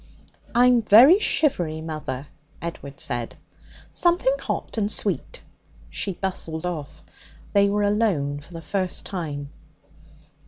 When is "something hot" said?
3.91-4.75